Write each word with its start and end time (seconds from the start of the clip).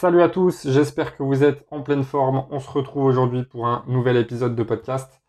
Salut 0.00 0.22
à 0.22 0.28
tous, 0.28 0.68
j'espère 0.68 1.16
que 1.16 1.24
vous 1.24 1.42
êtes 1.42 1.66
en 1.72 1.80
pleine 1.82 2.04
forme. 2.04 2.44
On 2.52 2.60
se 2.60 2.70
retrouve 2.70 3.02
aujourd'hui 3.02 3.42
pour 3.42 3.66
un 3.66 3.82
nouvel 3.88 4.16
épisode 4.16 4.54
de 4.54 4.62
podcast. 4.62 5.20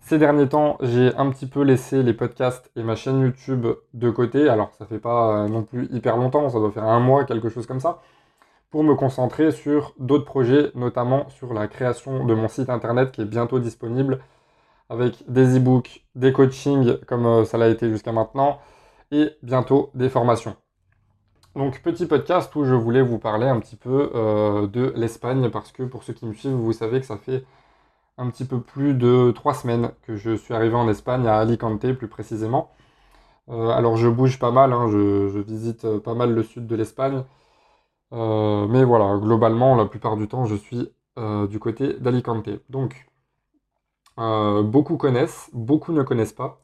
Ces 0.00 0.18
derniers 0.18 0.48
temps, 0.48 0.76
j'ai 0.80 1.14
un 1.14 1.30
petit 1.30 1.46
peu 1.46 1.62
laissé 1.62 2.02
les 2.02 2.12
podcasts 2.12 2.68
et 2.74 2.82
ma 2.82 2.96
chaîne 2.96 3.20
YouTube 3.20 3.64
de 3.94 4.10
côté. 4.10 4.48
Alors, 4.48 4.72
ça 4.74 4.86
fait 4.86 4.98
pas 4.98 5.46
non 5.46 5.62
plus 5.62 5.86
hyper 5.92 6.16
longtemps, 6.16 6.48
ça 6.48 6.58
doit 6.58 6.72
faire 6.72 6.82
un 6.82 6.98
mois, 6.98 7.24
quelque 7.24 7.48
chose 7.48 7.64
comme 7.68 7.78
ça, 7.78 8.02
pour 8.70 8.82
me 8.82 8.96
concentrer 8.96 9.52
sur 9.52 9.94
d'autres 10.00 10.24
projets, 10.24 10.72
notamment 10.74 11.28
sur 11.28 11.54
la 11.54 11.68
création 11.68 12.24
de 12.24 12.34
mon 12.34 12.48
site 12.48 12.70
internet 12.70 13.12
qui 13.12 13.20
est 13.20 13.24
bientôt 13.24 13.60
disponible 13.60 14.18
avec 14.90 15.22
des 15.30 15.58
e-books, 15.58 16.04
des 16.16 16.32
coachings 16.32 16.98
comme 17.06 17.24
euh, 17.24 17.44
ça 17.44 17.56
l'a 17.56 17.68
été 17.68 17.88
jusqu'à 17.88 18.10
maintenant 18.10 18.58
et 19.12 19.30
bientôt 19.44 19.90
des 19.94 20.08
formations. 20.08 20.56
Donc 21.54 21.82
petit 21.82 22.06
podcast 22.06 22.54
où 22.56 22.64
je 22.64 22.72
voulais 22.72 23.02
vous 23.02 23.18
parler 23.18 23.46
un 23.46 23.60
petit 23.60 23.76
peu 23.76 24.10
euh, 24.14 24.66
de 24.66 24.92
l'Espagne 24.96 25.50
parce 25.50 25.70
que 25.70 25.82
pour 25.82 26.02
ceux 26.02 26.14
qui 26.14 26.24
me 26.24 26.32
suivent, 26.32 26.52
vous 26.54 26.72
savez 26.72 26.98
que 27.00 27.06
ça 27.06 27.18
fait 27.18 27.44
un 28.18 28.30
petit 28.30 28.46
peu 28.46 28.60
plus 28.60 28.94
de 28.94 29.32
trois 29.32 29.54
semaines 29.54 29.92
que 30.02 30.16
je 30.16 30.34
suis 30.34 30.54
arrivé 30.54 30.74
en 30.74 30.88
Espagne, 30.88 31.26
à 31.26 31.38
Alicante 31.38 31.92
plus 31.92 32.08
précisément. 32.08 32.70
Euh, 33.50 33.68
alors 33.70 33.96
je 33.96 34.08
bouge 34.08 34.38
pas 34.38 34.50
mal, 34.52 34.72
hein, 34.72 34.88
je, 34.90 35.38
visite 35.40 35.84
euh, 35.84 36.00
pas 36.00 36.14
mal 36.14 36.32
le 36.34 36.42
sud 36.42 36.66
de 36.66 36.76
l'Espagne. 36.76 37.24
mais 38.12 38.84
voilà, 38.84 39.18
globalement, 39.18 39.76
la 39.76 39.86
plupart 39.86 40.16
du 40.16 40.28
temps, 40.28 40.46
je 40.46 40.56
suis 40.56 40.90
du 41.50 41.58
côté 41.58 41.94
d'Alicante. 41.94 42.48
Donc, 42.70 43.06
beaucoup 44.16 44.96
connaissent, 44.96 45.50
beaucoup 45.52 45.92
ne 45.92 46.02
connaissent 46.02 46.32
pas. 46.32 46.58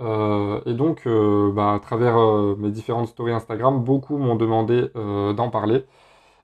Euh, 0.00 0.60
et 0.66 0.74
donc, 0.74 1.06
euh, 1.06 1.52
bah, 1.52 1.74
à 1.74 1.80
travers 1.80 2.18
euh, 2.18 2.56
mes 2.58 2.70
différentes 2.70 3.08
stories 3.08 3.32
Instagram, 3.32 3.82
beaucoup 3.84 4.16
m'ont 4.18 4.36
demandé 4.36 4.88
d'en 4.94 5.50
parler. 5.50 5.84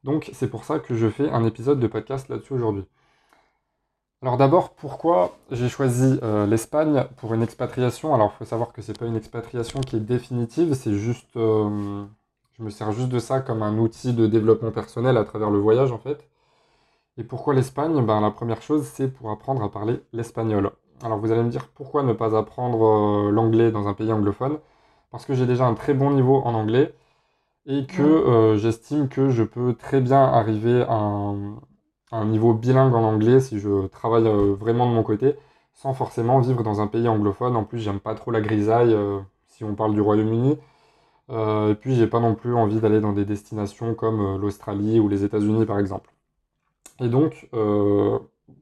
Donc, 0.04 0.30
c'est 0.34 0.48
pour 0.50 0.64
ça 0.64 0.78
que 0.80 0.94
je 0.94 1.08
fais 1.08 1.30
un 1.30 1.44
épisode 1.44 1.80
de 1.80 1.86
podcast 1.88 2.28
là-dessus 2.28 2.54
aujourd'hui. 2.54 2.84
Alors 4.22 4.36
d'abord, 4.36 4.70
pourquoi 4.74 5.36
j'ai 5.50 5.68
choisi 5.68 6.18
l'Espagne 6.48 7.04
pour 7.16 7.34
une 7.34 7.42
expatriation? 7.42 8.14
Alors, 8.14 8.32
il 8.34 8.38
faut 8.38 8.44
savoir 8.44 8.72
que 8.72 8.82
c'est 8.82 8.98
pas 8.98 9.06
une 9.06 9.16
expatriation 9.16 9.80
qui 9.80 9.96
est 9.96 10.00
définitive, 10.00 10.74
c'est 10.74 10.94
juste, 10.94 11.28
je 11.34 12.62
me 12.62 12.70
sers 12.70 12.92
juste 12.92 13.08
de 13.10 13.18
ça 13.18 13.40
comme 13.40 13.62
un 13.62 13.78
outil 13.78 14.14
de 14.14 14.26
développement 14.26 14.70
personnel 14.72 15.16
à 15.16 15.24
travers 15.24 15.50
le 15.50 15.58
voyage 15.58 15.92
en 15.92 15.98
fait. 15.98 16.28
Et 17.18 17.24
pourquoi 17.24 17.54
l'Espagne? 17.54 18.04
Ben, 18.04 18.20
La 18.20 18.30
première 18.30 18.62
chose, 18.62 18.84
c'est 18.86 19.08
pour 19.08 19.30
apprendre 19.30 19.62
à 19.62 19.70
parler 19.70 20.00
l'espagnol. 20.12 20.72
Alors 21.02 21.18
vous 21.18 21.30
allez 21.30 21.42
me 21.42 21.50
dire 21.50 21.68
pourquoi 21.68 22.02
ne 22.02 22.12
pas 22.12 22.36
apprendre 22.36 23.28
euh, 23.28 23.30
l'anglais 23.30 23.70
dans 23.70 23.88
un 23.88 23.94
pays 23.94 24.12
anglophone? 24.12 24.58
Parce 25.10 25.26
que 25.26 25.34
j'ai 25.34 25.46
déjà 25.46 25.66
un 25.66 25.74
très 25.74 25.94
bon 25.94 26.10
niveau 26.10 26.42
en 26.44 26.54
anglais 26.54 26.94
et 27.66 27.86
que 27.86 28.02
euh, 28.02 28.56
j'estime 28.56 29.08
que 29.08 29.30
je 29.30 29.42
peux 29.42 29.74
très 29.74 30.00
bien 30.00 30.22
arriver 30.22 30.82
à 30.88 30.94
un, 32.12 32.24
niveau 32.26 32.54
bilingue 32.54 32.94
en 32.94 33.04
anglais 33.04 33.40
si 33.40 33.58
je 33.60 33.86
travaille 33.88 34.26
euh, 34.26 34.54
vraiment 34.54 34.88
de 34.88 34.94
mon 34.94 35.02
côté 35.02 35.36
sans 35.74 35.94
forcément 35.94 36.40
vivre 36.40 36.62
dans 36.62 36.80
un 36.80 36.86
pays 36.86 37.08
anglophone. 37.08 37.56
En 37.56 37.64
plus, 37.64 37.80
j'aime 37.80 38.00
pas 38.00 38.14
trop 38.14 38.30
la 38.30 38.40
grisaille 38.40 38.96
si 39.48 39.64
on 39.64 39.74
parle 39.74 39.92
du 39.94 40.00
Royaume-Uni. 40.00 40.58
et 41.30 41.74
puis, 41.78 41.96
j'ai 41.96 42.06
pas 42.06 42.20
non 42.20 42.34
plus 42.34 42.54
envie 42.54 42.80
d'aller 42.80 43.00
dans 43.00 43.12
des 43.12 43.26
destinations 43.26 43.94
comme 43.94 44.40
l'Australie 44.40 45.00
ou 45.00 45.08
les 45.08 45.24
États-Unis 45.24 45.66
par 45.66 45.78
exemple. 45.78 46.10
Et 47.00 47.08
donc, 47.08 47.50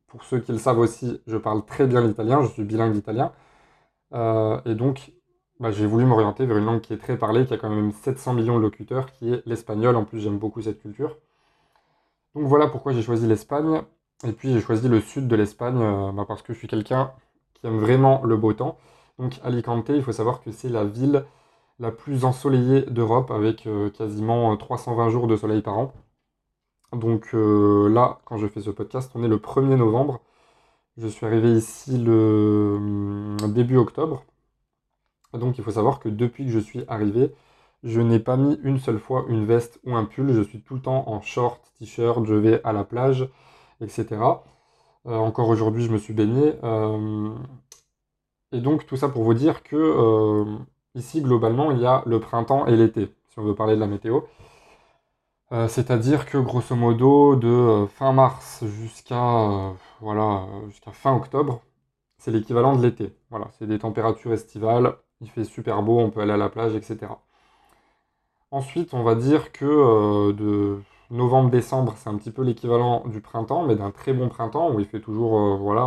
pour 0.07 0.25
ceux 0.25 0.41
qui 0.41 0.53
le 0.53 0.59
savent 0.59 0.79
aussi, 0.79 1.21
je 1.27 1.37
parle 1.37 1.65
très 1.65 1.87
bien 1.87 2.01
l'italien, 2.01 2.43
je 2.43 2.49
suis 2.49 2.65
bilingue 2.65 2.97
italien. 2.97 3.33
Euh, 4.15 4.61
et 4.65 4.75
donc, 4.75 5.13
bah, 5.61 5.71
j'ai 5.71 5.87
voulu 5.87 6.05
m'orienter 6.05 6.47
vers 6.47 6.57
une 6.59 6.65
langue 6.67 6.81
qui 6.81 6.93
est 6.93 6.99
très 6.99 7.19
parlée, 7.19 7.47
qui 7.47 7.55
a 7.55 7.59
quand 7.59 7.71
même 7.71 7.93
700 7.93 8.35
millions 8.35 8.57
de 8.57 8.63
locuteurs, 8.63 9.13
qui 9.13 9.33
est 9.33 9.43
l'espagnol. 9.47 9.97
En 9.97 10.05
plus, 10.05 10.21
j'aime 10.21 10.39
beaucoup 10.39 10.63
cette 10.63 10.81
culture. 10.81 11.17
Donc 12.35 12.47
voilà 12.47 12.67
pourquoi 12.69 12.93
j'ai 12.93 13.03
choisi 13.03 13.27
l'Espagne. 13.27 13.83
Et 14.27 14.33
puis 14.33 14.53
j'ai 14.53 14.61
choisi 14.61 14.89
le 14.89 15.01
sud 15.01 15.29
de 15.29 15.37
l'Espagne 15.37 15.81
euh, 15.81 16.13
bah, 16.13 16.25
parce 16.27 16.43
que 16.43 16.53
je 16.53 16.59
suis 16.59 16.69
quelqu'un 16.69 17.13
qui 17.55 17.67
aime 17.67 17.79
vraiment 17.79 18.23
le 18.25 18.37
beau 18.37 18.53
temps. 18.53 18.79
Donc 19.19 19.41
Alicante, 19.45 19.89
il 19.91 20.03
faut 20.03 20.13
savoir 20.13 20.43
que 20.43 20.51
c'est 20.51 20.69
la 20.69 20.85
ville 20.85 21.25
la 21.79 21.91
plus 21.91 22.25
ensoleillée 22.25 22.83
d'Europe 22.83 23.31
avec 23.31 23.67
euh, 23.67 23.91
quasiment 23.91 24.57
320 24.57 25.11
jours 25.11 25.27
de 25.27 25.37
soleil 25.37 25.63
par 25.63 25.79
an. 25.79 25.93
Donc 26.95 27.31
euh, 27.35 27.89
là, 27.89 28.19
quand 28.25 28.39
je 28.39 28.47
fais 28.47 28.61
ce 28.61 28.71
podcast, 28.71 29.11
on 29.15 29.25
est 29.25 29.29
le 29.29 29.39
1er 29.39 29.77
novembre. 29.77 30.21
Je 30.97 31.09
suis 31.09 31.27
arrivé 31.27 31.53
ici 31.53 31.99
le 31.99 32.75
hum, 32.79 33.37
début 33.53 33.77
octobre. 33.77 34.25
Donc 35.33 35.59
il 35.59 35.65
faut 35.65 35.73
savoir 35.73 36.01
que 36.01 36.09
depuis 36.09 36.47
que 36.47 36.53
je 36.53 36.59
suis 36.59 36.85
arrivé, 36.89 37.35
je 37.83 38.01
n'ai 38.01 38.21
pas 38.21 38.37
mis 38.37 38.59
une 38.63 38.79
seule 38.79 38.99
fois 39.01 39.25
une 39.29 39.45
veste 39.47 39.81
ou 39.85 39.97
un 39.97 40.05
pull. 40.05 40.33
Je 40.33 40.43
suis 40.43 40.61
tout 40.63 40.75
le 40.75 40.81
temps 40.83 41.09
en 41.09 41.21
short, 41.21 41.61
t-shirt, 41.79 42.25
je 42.25 42.35
vais 42.35 42.61
à 42.65 42.73
la 42.73 42.85
plage, 42.85 43.29
etc. 43.81 44.07
Euh, 45.07 45.17
encore 45.17 45.49
aujourd'hui, 45.49 45.85
je 45.85 45.91
me 45.93 45.99
suis 45.99 46.15
baigné. 46.15 46.55
Euh, 46.65 47.31
et 48.53 48.61
donc 48.61 48.87
tout 48.87 48.97
ça 48.97 49.09
pour 49.09 49.25
vous 49.25 49.35
dire 49.35 49.63
que 49.65 50.47
ici, 50.95 51.21
globalement, 51.23 51.73
il 51.73 51.81
y 51.81 51.87
a 51.87 52.03
le 52.07 52.21
printemps 52.21 52.67
et 52.67 52.77
l'été, 52.77 53.13
si 53.31 53.39
on 53.39 53.45
veut 53.45 53.55
parler 53.55 53.75
de 53.75 53.81
la 53.81 53.87
météo. 53.87 54.21
Euh, 55.55 55.69
c'est-à-dire 55.69 56.27
que 56.27 56.37
grosso 56.39 56.75
modo, 56.75 57.37
de 57.37 57.47
euh, 57.49 57.87
fin 57.87 58.13
mars 58.13 58.65
jusqu'à 58.67 59.41
euh, 59.71 59.71
voilà, 60.01 60.47
jusqu'à 60.69 60.91
fin 60.91 61.15
octobre, 61.15 61.63
c'est 62.19 62.33
l'équivalent 62.33 62.77
de 62.77 62.83
l'été. 62.83 63.15
Voilà, 63.31 63.49
c'est 63.59 63.67
des 63.69 63.79
températures 63.79 64.33
estivales, 64.33 64.97
il 65.21 65.31
fait 65.31 65.45
super 65.45 65.83
beau, 65.83 66.01
on 66.01 66.11
peut 66.11 66.21
aller 66.21 66.33
à 66.33 66.37
la 66.37 66.49
plage, 66.49 66.75
etc. 66.75 67.13
Ensuite, 68.51 68.95
on 68.95 69.03
va 69.03 69.15
dire 69.15 69.53
que 69.53 70.33
de 70.33 70.81
novembre-décembre, 71.11 71.95
c'est 71.99 72.09
un 72.09 72.17
petit 72.17 72.31
peu 72.31 72.43
l'équivalent 72.43 73.05
du 73.07 73.21
printemps, 73.21 73.65
mais 73.67 73.77
d'un 73.77 73.91
très 73.91 74.13
bon 74.13 74.29
printemps 74.29 74.73
où 74.73 74.81
il 74.81 74.87
fait 74.87 75.01
toujours 75.01 75.57
voilà, 75.59 75.87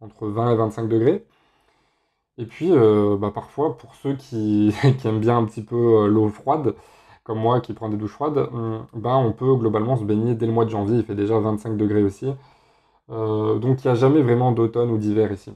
entre 0.00 0.26
20 0.28 0.52
et 0.52 0.56
25 0.56 0.88
degrés. 0.88 1.26
Et 2.38 2.46
puis, 2.46 2.70
bah, 3.18 3.30
parfois, 3.34 3.76
pour 3.76 3.94
ceux 3.96 4.14
qui, 4.14 4.74
qui, 4.98 5.08
aiment 5.08 5.20
bien 5.20 5.38
un 5.38 5.44
petit 5.44 5.62
peu 5.62 6.06
l'eau 6.08 6.28
froide, 6.28 6.74
comme 7.28 7.38
moi 7.40 7.60
qui 7.60 7.74
prends 7.74 7.90
des 7.90 7.98
douches 7.98 8.12
froides, 8.12 8.48
ben 8.94 9.16
on 9.16 9.32
peut 9.32 9.54
globalement 9.54 9.96
se 9.98 10.04
baigner 10.04 10.34
dès 10.34 10.46
le 10.46 10.52
mois 10.52 10.64
de 10.64 10.70
janvier, 10.70 10.96
il 10.96 11.04
fait 11.04 11.14
déjà 11.14 11.38
25 11.38 11.76
degrés 11.76 12.02
aussi. 12.02 12.32
Euh, 13.10 13.58
donc 13.58 13.84
il 13.84 13.88
n'y 13.88 13.92
a 13.92 13.94
jamais 13.94 14.22
vraiment 14.22 14.52
d'automne 14.52 14.90
ou 14.90 14.98
d'hiver 14.98 15.32
ici. 15.32 15.52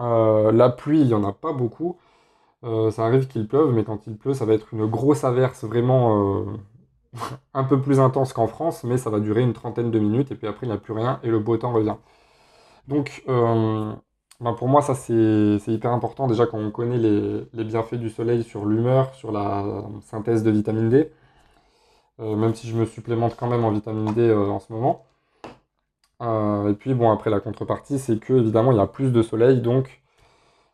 Euh, 0.00 0.52
la 0.52 0.70
pluie, 0.70 1.00
il 1.02 1.08
n'y 1.08 1.14
en 1.14 1.24
a 1.24 1.32
pas 1.32 1.52
beaucoup. 1.52 1.98
Euh, 2.64 2.90
ça 2.90 3.06
arrive 3.06 3.28
qu'il 3.28 3.48
pleuve, 3.48 3.72
mais 3.74 3.84
quand 3.84 4.06
il 4.06 4.16
pleut, 4.18 4.34
ça 4.34 4.46
va 4.46 4.54
être 4.54 4.74
une 4.74 4.86
grosse 4.86 5.24
averse 5.24 5.64
vraiment 5.64 6.46
un 7.54 7.64
peu 7.64 7.80
plus 7.80 8.00
intense 8.00 8.32
qu'en 8.32 8.48
France, 8.48 8.84
mais 8.84 8.98
ça 8.98 9.10
va 9.10 9.20
durer 9.20 9.42
une 9.42 9.54
trentaine 9.54 9.90
de 9.90 9.98
minutes, 10.00 10.32
et 10.32 10.36
puis 10.36 10.46
après 10.48 10.66
il 10.66 10.70
n'y 10.70 10.76
a 10.76 10.78
plus 10.78 10.94
rien, 10.94 11.20
et 11.24 11.28
le 11.30 11.40
beau 11.40 11.56
temps 11.56 11.72
revient. 11.72 11.96
Donc 12.88 13.24
ben, 14.40 14.54
pour 14.54 14.68
moi, 14.68 14.80
ça 14.82 14.94
c'est 14.94 15.60
hyper 15.68 15.92
important 15.92 16.26
déjà 16.26 16.46
quand 16.46 16.58
on 16.58 16.70
connaît 16.70 16.98
les, 16.98 17.64
bienfaits 17.64 17.96
du 17.96 18.08
soleil 18.10 18.42
sur 18.42 18.64
l'humeur, 18.64 19.14
sur 19.14 19.32
la 19.32 19.64
synthèse 20.02 20.42
de 20.42 20.50
vitamine 20.50 20.88
D. 20.88 21.12
Euh, 22.20 22.36
même 22.36 22.54
si 22.54 22.68
je 22.68 22.76
me 22.76 22.84
supplémente 22.84 23.36
quand 23.36 23.48
même 23.48 23.64
en 23.64 23.70
vitamine 23.70 24.12
D 24.14 24.20
euh, 24.22 24.48
en 24.48 24.60
ce 24.60 24.72
moment. 24.72 25.06
Euh, 26.22 26.70
et 26.70 26.74
puis 26.74 26.94
bon, 26.94 27.10
après 27.10 27.30
la 27.30 27.40
contrepartie, 27.40 27.98
c'est 27.98 28.18
que 28.18 28.34
évidemment 28.34 28.72
il 28.72 28.78
y 28.78 28.80
a 28.80 28.86
plus 28.86 29.10
de 29.12 29.22
soleil, 29.22 29.60
donc 29.60 30.02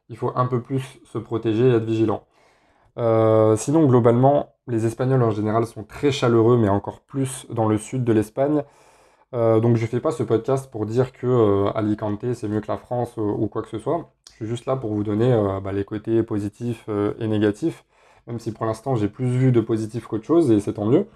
il 0.09 0.16
faut 0.16 0.33
un 0.37 0.47
peu 0.47 0.60
plus 0.60 1.00
se 1.04 1.19
protéger 1.19 1.69
et 1.69 1.72
être 1.75 1.84
vigilant. 1.84 2.25
sinon, 3.56 3.87
globalement, 3.87 4.54
les 4.69 4.87
Espagnols 4.87 5.22
en 5.22 5.31
général 5.31 5.66
sont 5.66 5.84
très 5.84 6.12
chaleureux, 6.12 6.56
mais 6.59 6.69
encore 6.69 7.00
plus 7.00 7.47
dans 7.50 7.69
le 7.69 7.78
sud 7.78 8.04
de 8.04 8.12
l'Espagne. 8.12 8.65
Euh, 9.34 9.60
donc 9.60 9.76
je 9.76 9.82
ne 9.82 9.87
fais 9.88 10.00
pas 10.00 10.12
ce 10.12 10.22
podcast 10.22 10.70
pour 10.70 10.87
dire 10.87 11.12
que 11.12 11.26
euh, 11.26 11.70
Alicante 11.75 12.32
c'est 12.34 12.48
mieux 12.48 12.60
que 12.60 12.69
la 12.69 12.76
France 12.78 13.19
euh, 13.19 13.22
ou 13.22 13.48
quoi 13.48 13.62
que 13.62 13.69
ce 13.69 13.78
soit. 13.78 14.12
Je 14.31 14.37
suis 14.37 14.47
juste 14.47 14.66
là 14.66 14.76
pour 14.76 14.92
vous 14.94 15.03
donner 15.03 15.32
bah, 15.62 15.72
les 15.72 15.84
côtés 15.84 16.22
positifs 16.22 16.88
et 17.19 17.26
négatifs, 17.26 17.84
même 18.26 18.38
si 18.38 18.53
pour 18.53 18.66
l'instant 18.66 18.94
j'ai 18.94 19.09
plus 19.09 19.26
vu 19.26 19.50
de 19.53 19.60
positifs 19.60 20.06
qu'autre 20.06 20.25
chose 20.26 20.50
et 20.50 20.60
c'est 20.60 20.75
tant 20.75 20.84
mieux. 20.86 21.06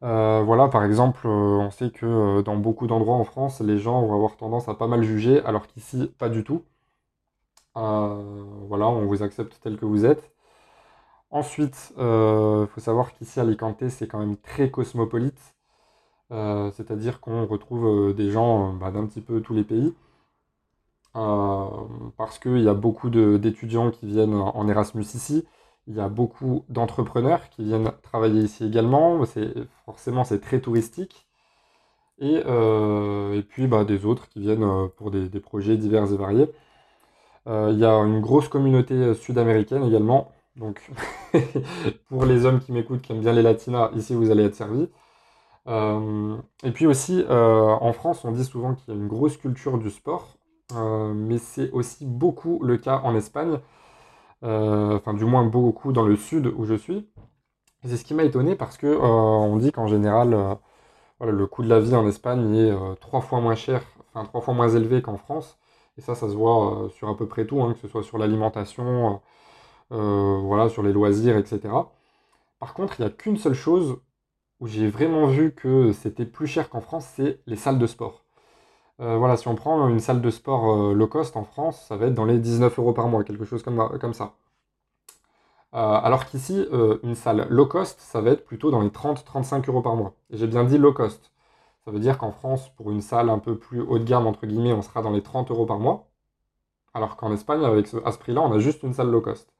voilà, 0.00 0.68
par 0.68 0.84
exemple, 0.84 1.26
on 1.28 1.70
sait 1.70 1.90
que 1.90 2.42
dans 2.42 2.56
beaucoup 2.56 2.86
d'endroits 2.86 3.16
en 3.16 3.24
France, 3.24 3.60
les 3.60 3.78
gens 3.78 4.02
vont 4.06 4.14
avoir 4.14 4.36
tendance 4.36 4.68
à 4.68 4.74
pas 4.74 4.86
mal 4.88 5.02
juger, 5.02 5.42
alors 5.44 5.66
qu'ici, 5.66 6.12
pas 6.18 6.28
du 6.28 6.44
tout. 6.44 6.62
voilà, 7.74 8.88
on 8.88 9.06
vous 9.06 9.22
accepte 9.22 9.58
tel 9.62 9.76
que 9.76 9.84
vous 9.86 10.04
êtes. 10.04 10.32
Ensuite, 11.30 11.92
il 11.98 12.66
faut 12.68 12.80
savoir 12.80 13.12
qu'ici, 13.14 13.40
Alicante, 13.40 13.88
c'est 13.88 14.08
quand 14.08 14.18
même 14.18 14.36
très 14.36 14.70
cosmopolite. 14.70 15.55
Euh, 16.32 16.70
c'est-à-dire 16.72 17.20
qu'on 17.20 17.46
retrouve 17.46 17.86
euh, 17.86 18.12
des 18.12 18.30
gens 18.30 18.70
euh, 18.74 18.78
bah, 18.78 18.90
d'un 18.90 19.06
petit 19.06 19.20
peu 19.20 19.40
tous 19.40 19.54
les 19.54 19.64
pays. 19.64 19.94
parce 22.16 22.38
qu'il 22.38 22.60
y 22.60 22.68
a 22.68 22.74
beaucoup 22.74 23.10
d'étudiants 23.10 23.90
qui 23.90 24.06
viennent 24.06 24.34
en 24.34 24.68
Erasmus 24.68 25.02
ici, 25.02 25.44
il 25.86 25.94
y 25.94 26.00
a 26.00 26.08
beaucoup 26.08 26.64
d'entrepreneurs 26.68 27.48
qui 27.50 27.64
viennent 27.64 27.90
travailler 28.02 28.42
ici 28.42 28.64
également, 28.64 29.22
forcément 29.86 30.24
c'est 30.24 30.40
très 30.40 30.60
touristique, 30.60 31.26
et, 32.18 32.42
puis 33.48 33.66
bah, 33.66 33.84
des 33.84 34.04
autres 34.06 34.28
qui 34.28 34.40
viennent 34.40 34.88
pour 34.96 35.10
des, 35.10 35.28
des, 35.28 35.40
projets 35.40 35.76
divers 35.76 36.12
et 36.12 36.16
variés. 36.16 36.50
il 37.46 37.78
y 37.78 37.84
a 37.84 37.94
une 38.04 38.20
grosse 38.20 38.48
communauté 38.48 39.14
sud-américaine 39.14 39.84
également, 39.84 40.32
donc 40.56 40.90
pour 42.08 42.24
les 42.26 42.44
hommes 42.46 42.60
qui 42.60 42.72
m'écoutent, 42.72 43.02
qui 43.02 43.12
aiment 43.12 43.20
bien 43.20 43.32
les 43.32 43.42
latinas, 43.42 43.90
ici 43.96 44.14
vous 44.14 44.30
allez 44.30 44.44
être 44.44 44.54
servis. 44.54 44.88
Et 45.68 46.70
puis 46.72 46.86
aussi, 46.86 47.24
en 47.28 47.92
France, 47.92 48.24
on 48.24 48.32
dit 48.32 48.44
souvent 48.44 48.74
qu'il 48.74 48.94
y 48.94 48.96
a 48.96 49.00
une 49.00 49.08
grosse 49.08 49.36
culture 49.36 49.78
du 49.78 49.90
sport, 49.90 50.36
mais 50.74 51.38
c'est 51.38 51.70
aussi 51.72 52.06
beaucoup 52.06 52.60
le 52.62 52.76
cas 52.76 53.00
en 53.04 53.14
Espagne, 53.14 53.58
enfin 54.42 55.14
du 55.14 55.24
moins 55.24 55.44
beaucoup 55.44 55.92
dans 55.92 56.04
le 56.04 56.16
sud 56.16 56.52
où 56.56 56.64
je 56.64 56.74
suis. 56.74 57.08
C'est 57.84 57.96
ce 57.96 58.04
qui 58.04 58.14
m'a 58.14 58.24
étonné 58.24 58.56
parce 58.56 58.76
que 58.76 58.96
on 58.98 59.56
dit 59.56 59.72
qu'en 59.72 59.86
général, 59.86 60.58
le 61.20 61.46
coût 61.46 61.62
de 61.62 61.68
la 61.68 61.80
vie 61.80 61.94
en 61.94 62.06
Espagne 62.06 62.54
est 62.54 62.74
trois 63.00 63.20
fois 63.20 63.40
moins 63.40 63.54
cher, 63.54 63.82
enfin 64.12 64.24
trois 64.24 64.40
fois 64.40 64.54
moins 64.54 64.68
élevé 64.68 65.02
qu'en 65.02 65.16
France. 65.16 65.58
Et 65.98 66.02
ça, 66.02 66.14
ça 66.14 66.28
se 66.28 66.34
voit 66.34 66.88
sur 66.90 67.08
à 67.08 67.16
peu 67.16 67.26
près 67.26 67.46
tout, 67.46 67.62
hein, 67.62 67.72
que 67.72 67.78
ce 67.78 67.88
soit 67.88 68.02
sur 68.02 68.18
l'alimentation, 68.18 69.20
voilà, 69.90 70.68
sur 70.68 70.82
les 70.82 70.92
loisirs, 70.92 71.36
etc. 71.36 71.60
Par 72.58 72.74
contre, 72.74 72.98
il 72.98 73.02
n'y 73.02 73.08
a 73.08 73.10
qu'une 73.10 73.36
seule 73.36 73.54
chose 73.54 73.98
où 74.60 74.66
j'ai 74.66 74.88
vraiment 74.88 75.26
vu 75.26 75.52
que 75.52 75.92
c'était 75.92 76.24
plus 76.24 76.46
cher 76.46 76.68
qu'en 76.70 76.80
France, 76.80 77.06
c'est 77.14 77.40
les 77.46 77.56
salles 77.56 77.78
de 77.78 77.86
sport. 77.86 78.24
Euh, 79.00 79.16
voilà, 79.18 79.36
si 79.36 79.48
on 79.48 79.54
prend 79.54 79.88
une 79.88 80.00
salle 80.00 80.22
de 80.22 80.30
sport 80.30 80.90
euh, 80.90 80.94
low 80.94 81.06
cost 81.06 81.36
en 81.36 81.44
France, 81.44 81.84
ça 81.86 81.96
va 81.96 82.06
être 82.06 82.14
dans 82.14 82.24
les 82.24 82.38
19 82.38 82.78
euros 82.78 82.92
par 82.94 83.08
mois, 83.08 83.24
quelque 83.24 83.44
chose 83.44 83.62
comme, 83.62 83.76
ça. 84.14 84.34
Euh, 85.74 85.78
alors 85.78 86.24
qu'ici, 86.26 86.66
une 87.02 87.14
salle 87.14 87.46
low 87.50 87.66
cost, 87.66 88.00
ça 88.00 88.20
va 88.20 88.30
être 88.30 88.44
plutôt 88.46 88.70
dans 88.70 88.80
les 88.80 88.88
30-35 88.88 89.68
euros 89.68 89.82
par 89.82 89.96
mois. 89.96 90.14
Et 90.30 90.36
j'ai 90.38 90.46
bien 90.46 90.64
dit 90.64 90.78
low 90.78 90.92
cost. 90.92 91.32
Ça 91.84 91.90
veut 91.90 92.00
dire 92.00 92.18
qu'en 92.18 92.32
France, 92.32 92.70
pour 92.76 92.90
une 92.90 93.00
salle 93.02 93.30
un 93.30 93.38
peu 93.38 93.58
plus 93.58 93.80
haut 93.80 93.98
de 93.98 94.04
gamme, 94.04 94.26
entre 94.26 94.46
guillemets, 94.46 94.72
on 94.72 94.82
sera 94.82 95.02
dans 95.02 95.10
les 95.12 95.22
30 95.22 95.50
euros 95.50 95.66
par 95.66 95.78
mois. 95.78 96.08
Alors 96.94 97.16
qu'en 97.16 97.32
Espagne, 97.32 97.64
avec 97.64 97.88
à 98.04 98.12
ce 98.12 98.18
prix-là, 98.18 98.42
on 98.42 98.52
a 98.52 98.58
juste 98.58 98.82
une 98.82 98.94
salle 98.94 99.10
low 99.10 99.20
cost. 99.20 99.52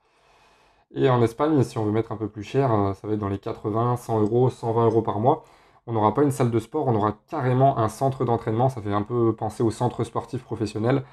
Et 0.95 1.09
en 1.11 1.23
Espagne, 1.23 1.63
si 1.63 1.79
on 1.79 1.85
veut 1.85 1.93
mettre 1.93 2.13
un 2.13 2.17
peu 2.17 2.29
plus 2.29 2.43
cher, 2.43 2.73
euh, 2.73 2.95
ça 2.95 3.07
va 3.07 3.15
être 3.15 3.21
dans 3.21 3.29
les 3.29 3.39
80, 3.39 3.97
100 3.97 4.21
euros, 4.21 4.51
120 4.51 4.87
euros 4.87 5.03
par 5.03 5.21
mois. 5.21 5.45
On 5.87 5.93
n'aura 5.93 6.15
pas 6.15 6.23
une 6.23 6.31
salle 6.33 6.51
de 6.51 6.59
sport, 6.59 6.87
on 6.89 6.95
aura 6.95 7.13
carrément 7.29 7.79
un 7.79 7.89
centre 7.89 8.25
d'entraînement. 8.25 8.69
Ça 8.69 8.81
fait 8.83 8.93
un 8.93 9.03
peu 9.03 9.35
penser 9.35 9.63
au 9.63 9.71
centre 9.71 10.05
sportif 10.05 10.43
professionnel, 10.45 11.05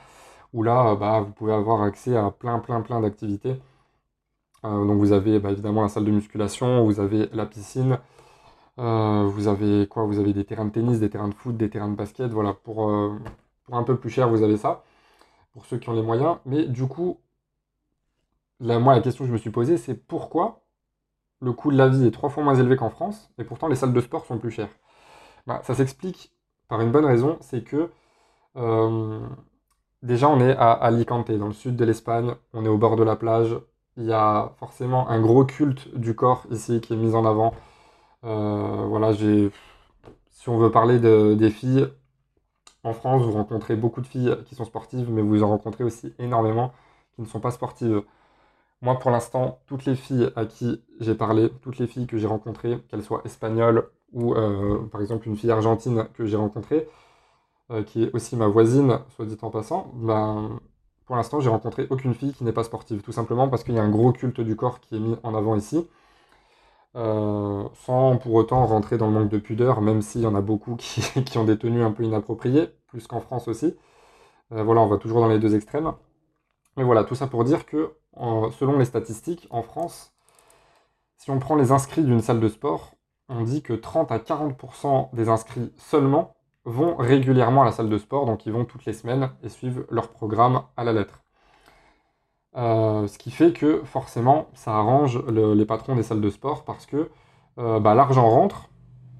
où 0.53 0.63
là, 0.63 0.91
euh, 0.91 0.95
bah, 0.95 1.21
vous 1.21 1.31
pouvez 1.33 1.53
avoir 1.53 1.83
accès 1.83 2.15
à 2.17 2.31
plein, 2.31 2.59
plein, 2.59 2.81
plein 2.81 3.01
d'activités. 3.01 3.57
Euh, 4.65 4.85
donc 4.85 4.97
vous 4.99 5.11
avez 5.11 5.39
bah, 5.39 5.51
évidemment 5.51 5.81
la 5.81 5.89
salle 5.89 6.05
de 6.05 6.11
musculation, 6.11 6.85
vous 6.85 6.99
avez 6.99 7.29
la 7.33 7.45
piscine, 7.45 7.99
vous 8.77 9.47
avez 9.47 9.87
quoi? 9.87 10.05
Vous 10.05 10.19
avez 10.19 10.33
des 10.33 10.45
terrains 10.45 10.65
de 10.65 10.71
tennis, 10.71 10.99
des 10.99 11.09
terrains 11.09 11.27
de 11.29 11.33
foot, 11.35 11.57
des 11.57 11.69
terrains 11.69 11.89
de 11.89 11.95
basket. 11.95 12.31
Voilà, 12.31 12.53
pour, 12.53 12.91
pour 13.65 13.77
un 13.77 13.83
peu 13.83 13.97
plus 13.97 14.09
cher, 14.09 14.29
vous 14.29 14.43
avez 14.43 14.57
ça, 14.57 14.83
pour 15.53 15.65
ceux 15.65 15.77
qui 15.79 15.89
ont 15.89 15.93
les 15.93 16.01
moyens. 16.03 16.37
Mais 16.45 16.65
du 16.67 16.87
coup, 16.87 17.19
moi, 18.59 18.95
la 18.95 19.01
question 19.01 19.23
que 19.25 19.29
je 19.29 19.33
me 19.33 19.38
suis 19.38 19.50
posée, 19.51 19.77
c'est 19.77 19.95
pourquoi 19.95 20.61
le 21.41 21.53
coût 21.53 21.71
de 21.71 21.77
la 21.77 21.89
vie 21.89 22.05
est 22.07 22.11
trois 22.11 22.29
fois 22.29 22.44
moins 22.44 22.55
élevé 22.55 22.75
qu'en 22.77 22.89
France, 22.89 23.31
et 23.38 23.44
pourtant 23.44 23.67
les 23.67 23.75
salles 23.75 23.94
de 23.94 24.01
sport 24.01 24.25
sont 24.25 24.38
plus 24.38 24.51
chères. 24.51 24.69
Bah, 25.47 25.61
ça 25.63 25.75
s'explique 25.75 26.31
par 26.69 26.81
une 26.81 26.91
bonne 26.91 27.05
raison, 27.05 27.38
c'est 27.41 27.63
que 27.63 27.91
euh, 28.57 29.19
déjà 30.03 30.29
on 30.29 30.39
est 30.39 30.55
à 30.55 30.71
Alicante, 30.71 31.31
dans 31.31 31.47
le 31.47 31.53
sud 31.53 31.75
de 31.75 31.85
l'Espagne, 31.85 32.33
on 32.53 32.65
est 32.65 32.69
au 32.69 32.77
bord 32.77 32.95
de 32.95 33.03
la 33.03 33.15
plage, 33.15 33.57
il 33.97 34.05
y 34.05 34.13
a 34.13 34.53
forcément 34.59 35.09
un 35.09 35.21
gros 35.21 35.45
culte 35.45 35.95
du 35.97 36.15
corps 36.15 36.45
ici 36.51 36.81
qui 36.81 36.94
est 36.94 36.97
mis 36.97 37.15
en 37.15 37.25
avant. 37.25 37.53
Euh, 38.25 38.85
voilà, 38.88 39.13
j'ai, 39.13 39.51
si 40.31 40.49
on 40.49 40.57
veut 40.57 40.71
parler 40.71 40.99
des 40.99 41.49
filles, 41.49 41.88
en 42.83 42.94
France, 42.94 43.23
vous 43.23 43.31
rencontrez 43.31 43.75
beaucoup 43.75 44.01
de 44.01 44.07
filles 44.07 44.38
qui 44.45 44.56
sont 44.56 44.65
sportives, 44.65 45.09
mais 45.11 45.21
vous 45.21 45.44
en 45.44 45.49
rencontrez 45.49 45.83
aussi 45.83 46.13
énormément 46.19 46.73
qui 47.15 47.21
ne 47.21 47.27
sont 47.27 47.39
pas 47.39 47.51
sportives. 47.51 48.03
Moi, 48.83 49.00
pour 49.00 49.12
l'instant, 49.12 49.62
toutes 49.65 49.85
les 49.85 49.95
filles 49.95 50.30
à 50.35 50.45
qui 50.45 50.83
j'ai 51.00 51.15
parlé, 51.15 51.50
toutes 51.62 51.77
les 51.77 51.88
filles 51.88 52.06
que 52.06 52.18
j'ai 52.18 52.27
rencontrées, 52.27 52.80
qu'elles 52.89 53.03
soient 53.03 53.21
espagnoles 53.24 53.89
ou 54.12 54.35
euh, 54.35 54.85
par 54.91 55.01
exemple 55.01 55.27
une 55.30 55.38
fille 55.38 55.51
argentine 55.51 56.07
que 56.13 56.25
j'ai 56.25 56.35
rencontrée, 56.35 56.89
euh, 57.71 57.83
qui 57.83 58.03
est 58.03 58.13
aussi 58.13 58.35
ma 58.35 58.47
voisine, 58.47 59.00
soit 59.15 59.25
dit 59.25 59.38
en 59.41 59.51
passant, 59.51 59.91
ben, 59.95 60.59
pour 61.06 61.15
l'instant, 61.15 61.39
j'ai 61.39 61.50
rencontré 61.50 61.88
aucune 61.91 62.13
fille 62.13 62.33
qui 62.33 62.44
n'est 62.44 62.53
pas 62.53 62.65
sportive, 62.65 63.01
tout 63.03 63.13
simplement 63.13 63.47
parce 63.50 63.63
qu'il 63.63 63.75
y 63.75 63.80
a 63.80 63.83
un 63.83 63.89
gros 63.89 64.12
culte 64.13 64.41
du 64.41 64.56
corps 64.57 64.81
qui 64.81 64.97
est 64.97 65.00
mis 65.00 65.15
en 65.24 65.35
avant 65.35 65.56
ici. 65.56 65.88
Euh, 66.95 67.63
sans 67.85 68.18
pour 68.18 68.33
autant 68.35 68.65
rentrer 68.68 68.97
dans 68.97 69.07
le 69.07 69.13
manque 69.13 69.30
de 69.30 69.39
pudeur, 69.39 69.81
même 69.81 70.01
s'il 70.01 70.21
y 70.21 70.27
en 70.27 70.35
a 70.35 70.41
beaucoup 70.41 70.75
qui, 70.75 71.01
qui, 71.25 71.38
ont 71.38 71.45
des 71.45 71.57
tenues 71.57 71.83
un 71.83 71.91
peu 71.91 72.03
inappropriées, 72.03 72.69
plus 72.88 73.07
qu'en 73.07 73.21
France 73.21 73.47
aussi. 73.47 73.75
voilà, 74.51 74.81
on 74.81 74.88
va 74.88 74.97
toujours 74.97 75.21
dans 75.21 75.30
les 75.30 75.39
deux 75.39 75.56
extrêmes. 75.56 75.94
Mais 76.77 76.83
voilà, 76.83 77.03
tout 77.03 77.15
ça 77.15 77.27
pour 77.27 77.44
dire 77.45 77.65
que 77.65 77.94
selon 78.18 78.77
les 78.77 78.86
statistiques, 78.86 79.48
en 79.50 79.62
France, 79.62 80.13
si 81.18 81.31
on 81.31 81.39
prend 81.39 81.56
les 81.56 81.71
inscrits 81.71 82.04
d'une 82.04 82.21
salle 82.21 82.39
de 82.39 82.50
sport, 82.50 82.95
on 83.30 83.44
dit 83.44 83.62
que 83.62 83.74
30 83.74 84.12
à 84.12 84.18
40% 84.18 85.15
des 85.15 85.30
inscrits 85.30 85.71
seulement 85.77 86.36
vont 86.65 86.95
régulièrement 86.95 87.62
à 87.62 87.65
la 87.65 87.71
salle 87.71 87.89
de 87.89 87.98
sport, 87.98 88.25
donc 88.25 88.45
ils 88.45 88.51
vont 88.54 88.65
toutes 88.65 88.86
les 88.86 88.94
semaines 88.94 89.30
et 89.44 89.50
suivent 89.50 89.86
leur 89.89 90.10
programme 90.10 90.63
à 90.77 90.83
la 90.83 90.94
lettre. 90.94 91.24
Euh, 92.56 93.07
ce 93.07 93.18
qui 93.18 93.31
fait 93.31 93.51
que 93.51 93.81
forcément, 93.83 94.48
ça 94.54 94.74
arrange 94.74 95.24
les 95.27 95.66
patrons 95.66 95.95
des 95.95 96.04
salles 96.04 96.21
de 96.21 96.30
sport 96.30 96.63
parce 96.66 96.86
que 96.86 97.09
euh, 97.57 97.80
bah, 97.80 97.95
l'argent 97.95 98.30
rentre, 98.30 98.69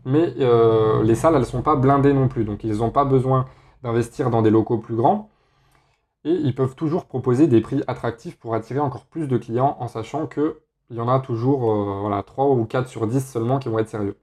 mais 0.06 0.34
euh, 0.40 1.04
les 1.04 1.16
salles, 1.16 1.34
elles 1.36 1.42
ne 1.42 1.46
sont 1.46 1.62
pas 1.62 1.76
blindées 1.76 2.14
non 2.14 2.28
plus. 2.28 2.46
Donc 2.46 2.64
ils 2.64 2.78
n'ont 2.78 2.92
pas 2.92 3.06
besoin 3.06 3.46
d'investir 3.82 4.30
dans 4.30 4.42
des 4.42 4.50
locaux 4.52 4.78
plus 4.78 4.96
grands. 4.96 5.30
Et 6.26 6.32
ils 6.32 6.56
peuvent 6.56 6.76
toujours 6.76 7.06
proposer 7.06 7.48
des 7.48 7.62
prix 7.62 7.84
attractifs 7.88 8.38
pour 8.38 8.56
attirer 8.56 8.80
encore 8.80 9.06
plus 9.06 9.28
de 9.28 9.38
clients 9.38 9.78
en 9.80 9.88
sachant 9.88 10.28
qu'il 10.28 10.54
y 10.92 11.00
en 11.00 11.10
a 11.10 11.20
toujours 11.20 11.72
euh, 11.72 12.00
voilà, 12.02 12.24
3 12.24 12.50
ou 12.50 12.66
4 12.66 12.88
sur 12.88 13.08
10 13.08 13.26
seulement 13.26 13.60
qui 13.60 13.70
vont 13.70 13.80
être 13.80 13.90
sérieux. 13.90 14.18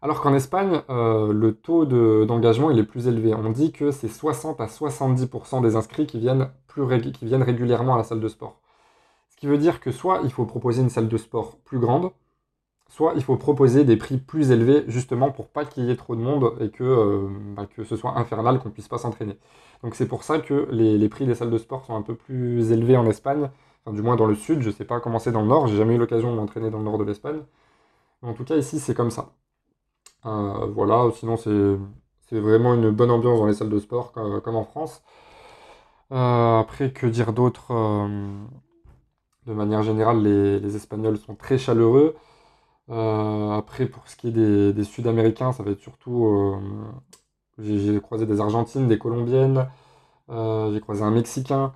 Alors 0.00 0.20
qu'en 0.20 0.32
Espagne, 0.34 0.80
euh, 0.90 1.32
le 1.32 1.54
taux 1.54 1.84
d'engagement 1.84 2.70
est 2.70 2.82
plus 2.84 3.08
élevé. 3.08 3.34
On 3.34 3.50
dit 3.50 3.72
que 3.72 3.90
c'est 3.90 4.08
60 4.08 4.60
à 4.60 4.66
70% 4.66 5.60
des 5.60 5.74
inscrits 5.74 6.06
qui 6.06 6.20
viennent 6.20 6.48
régulièrement 7.42 7.94
à 7.94 7.98
la 7.98 8.04
salle 8.04 8.20
de 8.20 8.28
sport. 8.28 8.60
Ce 9.28 9.36
qui 9.36 9.46
veut 9.46 9.58
dire 9.58 9.80
que 9.80 9.90
soit 9.90 10.20
il 10.24 10.32
faut 10.32 10.44
proposer 10.46 10.82
une 10.82 10.90
salle 10.90 11.08
de 11.08 11.16
sport 11.16 11.56
plus 11.64 11.80
grande, 11.80 12.10
soit 12.88 13.12
il 13.16 13.22
faut 13.22 13.36
proposer 13.36 13.84
des 13.84 13.96
prix 13.96 14.16
plus 14.18 14.50
élevés 14.50 14.84
justement 14.88 15.30
pour 15.30 15.48
pas 15.48 15.64
qu'il 15.64 15.84
y 15.84 15.90
ait 15.90 15.96
trop 15.96 16.16
de 16.16 16.20
monde 16.20 16.54
et 16.60 16.70
que, 16.70 16.84
euh, 16.84 17.28
bah, 17.56 17.66
que 17.66 17.84
ce 17.84 17.96
soit 17.96 18.18
infernal, 18.18 18.58
qu'on 18.58 18.70
puisse 18.70 18.88
pas 18.88 18.98
s'entraîner. 18.98 19.38
Donc 19.82 19.94
c'est 19.94 20.08
pour 20.08 20.24
ça 20.24 20.38
que 20.40 20.68
les, 20.72 21.08
prix 21.08 21.26
des 21.26 21.34
salles 21.34 21.50
de 21.50 21.58
sport 21.58 21.84
sont 21.84 21.94
un 21.94 22.02
peu 22.02 22.14
plus 22.14 22.72
élevés 22.72 22.96
en 22.96 23.06
Espagne, 23.06 23.50
enfin, 23.84 23.94
du 23.94 24.02
moins 24.02 24.16
dans 24.16 24.26
le 24.26 24.34
sud, 24.34 24.62
je 24.62 24.70
sais 24.70 24.84
pas 24.84 25.00
comment 25.00 25.18
c'est 25.18 25.32
dans 25.32 25.42
le 25.42 25.48
nord, 25.48 25.66
j'ai 25.68 25.76
jamais 25.76 25.94
eu 25.94 25.98
l'occasion 25.98 26.30
de 26.32 26.36
m'entraîner 26.36 26.70
dans 26.70 26.78
le 26.78 26.84
nord 26.84 26.98
de 26.98 27.04
l'Espagne. 27.04 27.40
En 28.22 28.34
tout 28.34 28.44
cas 28.44 28.56
ici 28.56 28.80
c'est 28.80 28.94
comme 28.94 29.10
ça. 29.10 29.32
Euh, 30.26 30.66
voilà, 30.74 31.10
sinon 31.14 31.36
c'est 31.36 32.40
vraiment 32.40 32.74
une 32.74 32.90
bonne 32.90 33.10
ambiance 33.10 33.38
dans 33.38 33.46
les 33.46 33.54
salles 33.54 33.70
de 33.70 33.78
sport 33.78 34.12
comme, 34.12 34.56
en 34.56 34.64
France. 34.64 35.02
Euh, 36.12 36.60
après, 36.60 36.92
que 36.92 37.06
dire 37.06 37.32
d'autre 37.32 37.72
De 39.46 39.52
manière 39.52 39.82
générale, 39.82 40.22
les 40.22 40.76
Espagnols 40.76 41.18
sont 41.18 41.34
très 41.34 41.58
chaleureux. 41.58 42.16
Euh, 42.90 43.50
après, 43.52 43.86
pour 43.86 44.08
ce 44.08 44.16
qui 44.16 44.28
est 44.28 44.72
des, 44.72 44.84
Sud-Américains, 44.84 45.52
ça 45.52 45.62
va 45.62 45.70
être 45.72 45.80
surtout. 45.80 46.26
Euh, 46.26 46.58
j'ai 47.58 48.00
croisé 48.00 48.26
des 48.26 48.40
Argentines, 48.40 48.88
des 48.88 48.98
Colombiennes, 48.98 49.68
euh, 50.30 50.72
j'ai 50.72 50.80
croisé 50.80 51.02
un 51.02 51.10
Mexicain. 51.10 51.72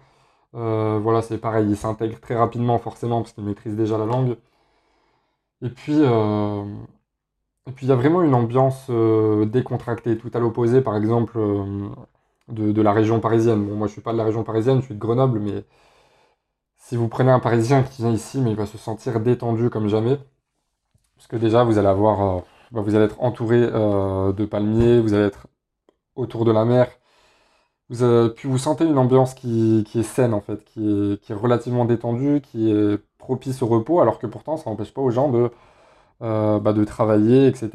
voilà, 0.52 1.22
c'est 1.22 1.38
pareil, 1.38 1.68
ils 1.70 1.76
s'intègrent 1.76 2.20
très 2.20 2.36
rapidement, 2.36 2.78
forcément, 2.78 3.22
parce 3.22 3.32
qu'ils 3.32 3.44
maîtrisent 3.44 3.76
déjà 3.76 3.98
la 3.98 4.06
langue. 4.06 4.36
Et 5.62 5.70
puis, 5.70 5.94
et 7.66 7.72
puis 7.72 7.86
il 7.86 7.88
y 7.88 7.92
a 7.92 7.96
vraiment 7.96 8.22
une 8.22 8.34
ambiance 8.34 8.90
décontractée, 8.90 10.18
tout 10.18 10.30
à 10.34 10.38
l'opposé, 10.40 10.80
par 10.80 10.96
exemple, 10.96 11.38
de, 12.48 12.72
de, 12.72 12.82
la 12.82 12.92
région 12.92 13.20
parisienne. 13.20 13.64
Bon, 13.66 13.76
moi, 13.76 13.86
je 13.86 13.92
suis 13.92 14.02
pas 14.02 14.12
de 14.12 14.18
la 14.18 14.24
région 14.24 14.44
parisienne, 14.44 14.80
je 14.80 14.86
suis 14.86 14.94
de 14.94 15.00
Grenoble, 15.00 15.40
mais 15.40 15.64
si 16.76 16.96
vous 16.96 17.08
prenez 17.08 17.30
un 17.30 17.40
Parisien 17.40 17.82
qui 17.82 18.02
vient 18.02 18.12
ici, 18.12 18.40
mais 18.40 18.50
il 18.50 18.56
va 18.56 18.66
se 18.66 18.78
sentir 18.78 19.20
détendu 19.20 19.70
comme 19.70 19.88
jamais. 19.88 20.18
Parce 21.22 21.28
que 21.28 21.36
déjà, 21.36 21.62
vous 21.62 21.78
allez 21.78 21.86
euh, 21.86 22.40
bah, 22.72 22.82
être 22.94 23.22
entouré 23.22 23.60
euh, 23.62 24.32
de 24.32 24.44
palmiers, 24.44 25.00
vous 25.00 25.14
allez 25.14 25.26
être 25.26 25.46
autour 26.16 26.44
de 26.44 26.50
la 26.50 26.64
mer. 26.64 26.88
Vous 27.90 28.30
puis 28.30 28.48
vous 28.48 28.58
sentez 28.58 28.84
une 28.84 28.98
ambiance 28.98 29.34
qui, 29.34 29.86
est 29.94 30.02
saine 30.02 30.34
en 30.34 30.40
fait, 30.40 30.64
qui 30.64 31.20
est, 31.28 31.34
relativement 31.34 31.84
détendue, 31.84 32.40
qui 32.40 32.72
est 32.72 32.98
propice 33.18 33.62
au 33.62 33.68
repos, 33.68 34.00
alors 34.00 34.18
que 34.18 34.26
pourtant 34.26 34.56
ça 34.56 34.70
n'empêche 34.70 34.92
pas 34.92 35.02
aux 35.02 35.10
gens 35.10 35.28
de, 35.30 35.50
euh, 36.22 36.58
bah, 36.60 36.72
de 36.72 36.84
travailler, 36.84 37.46
etc. 37.46 37.70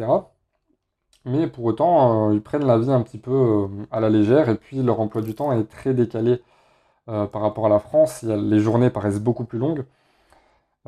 Mais 1.25 1.47
pour 1.47 1.65
autant, 1.65 2.31
ils 2.31 2.41
prennent 2.41 2.65
la 2.65 2.79
vie 2.79 2.91
un 2.91 3.01
petit 3.01 3.19
peu 3.19 3.67
à 3.91 3.99
la 4.01 4.09
légère 4.09 4.49
et 4.49 4.55
puis 4.55 4.83
leur 4.83 4.99
emploi 4.99 5.21
du 5.21 5.35
temps 5.35 5.51
est 5.53 5.65
très 5.65 5.93
décalé 5.93 6.41
par 7.07 7.41
rapport 7.41 7.65
à 7.67 7.69
la 7.69 7.79
France. 7.79 8.23
les 8.23 8.59
journées 8.59 8.89
paraissent 8.89 9.21
beaucoup 9.21 9.45
plus 9.45 9.59
longues. 9.59 9.85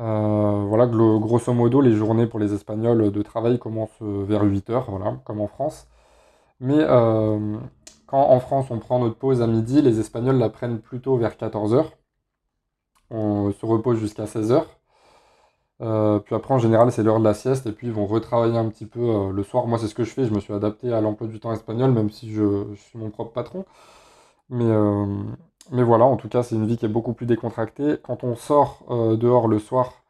Euh, 0.00 0.64
voilà, 0.66 0.86
grosso 0.86 1.52
modo, 1.52 1.80
les 1.80 1.92
journées 1.94 2.26
pour 2.26 2.38
les 2.40 2.54
Espagnols 2.54 3.12
de 3.12 3.22
travail 3.22 3.58
commencent 3.58 4.00
vers 4.00 4.42
8 4.42 4.70
heures, 4.70 4.90
voilà, 4.90 5.20
comme 5.24 5.40
en 5.40 5.46
France. 5.48 5.88
Mais 6.60 6.78
euh, 6.80 7.58
quand 8.06 8.22
en 8.30 8.40
France 8.40 8.68
on 8.70 8.78
prend 8.80 9.00
notre 9.00 9.16
pause 9.18 9.42
à 9.42 9.46
midi, 9.48 9.82
les 9.82 10.00
Espagnols 10.00 10.38
la 10.38 10.50
prennent 10.50 10.80
plutôt 10.80 11.16
vers 11.18 11.36
14 11.36 11.74
heures. 11.74 11.92
On 13.10 13.52
se 13.52 13.66
repose 13.66 13.98
jusqu'à 13.98 14.26
16 14.26 14.52
heures. 14.52 14.80
puis 16.24 16.34
après, 16.34 16.54
en 16.54 16.58
général, 16.58 16.92
c'est 16.92 17.02
l'heure 17.02 17.18
de 17.18 17.24
la 17.24 17.34
sieste, 17.34 17.66
et 17.66 17.72
puis 17.72 17.86
ils 17.88 17.92
vont 17.92 18.06
retravailler 18.06 18.58
un 18.58 18.68
petit 18.68 18.86
peu 18.86 19.30
le 19.30 19.42
soir. 19.42 19.66
Moi, 19.66 19.78
c'est 19.78 19.88
ce 19.88 19.94
que 19.94 20.04
je 20.04 20.10
fais, 20.10 20.24
je 20.24 20.32
me 20.34 20.40
suis 20.40 20.52
adapté 20.54 20.92
à 20.92 21.00
l'emploi 21.00 21.26
du 21.28 21.40
temps 21.40 21.52
espagnol, 21.52 21.90
même 21.92 22.10
si 22.10 22.32
je, 22.32 22.66
je 22.74 22.80
suis 22.80 22.98
mon 22.98 23.10
propre 23.10 23.32
patron. 23.32 23.64
Mais, 24.50 24.66
mais 25.70 25.82
voilà, 25.82 26.04
en 26.04 26.16
tout 26.16 26.28
cas, 26.28 26.42
c'est 26.42 26.54
une 26.56 26.66
vie 26.66 26.76
qui 26.76 26.86
est 26.86 26.88
beaucoup 26.88 27.12
plus 27.12 27.26
décontractée. 27.26 27.96
Quand 28.02 28.24
on 28.24 28.34
sort 28.36 28.84
dehors 28.88 29.48
le 29.48 29.58
soir, 29.58 30.02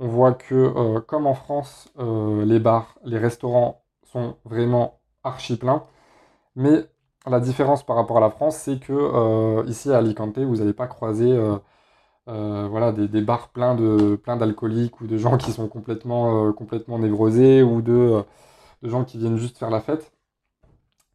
on 0.00 0.08
voit 0.08 0.32
que, 0.34 0.98
comme 1.00 1.26
en 1.26 1.34
France, 1.34 1.92
les 1.98 2.58
bars, 2.58 2.98
les 3.04 3.18
restaurants 3.18 3.82
sont 4.04 4.36
vraiment 4.44 5.00
archi 5.24 5.56
pleins. 5.56 5.84
Mais 6.56 6.86
la 7.26 7.40
différence 7.40 7.84
par 7.84 7.96
rapport 7.96 8.18
à 8.18 8.20
la 8.20 8.30
France, 8.30 8.56
c'est 8.56 8.80
que 8.80 9.66
ici 9.68 9.92
à 9.92 9.98
Alicante, 9.98 10.38
vous 10.38 10.56
n'allez 10.56 10.72
pas 10.72 10.86
croiser 10.88 11.38
voilà, 12.26 12.92
des, 12.92 13.20
bars 13.22 13.48
pleins 13.50 13.74
d'alcooliques 13.76 15.00
ou 15.00 15.06
de 15.06 15.16
gens 15.18 15.36
qui 15.38 15.52
sont 15.52 15.68
complètement, 15.68 16.52
complètement 16.52 16.98
névrosés 16.98 17.62
ou 17.62 17.82
de, 17.82 18.24
de 18.82 18.88
gens 18.88 19.04
qui 19.04 19.18
viennent 19.18 19.36
juste 19.36 19.58
faire 19.58 19.70
la 19.70 19.80
fête. 19.80 20.12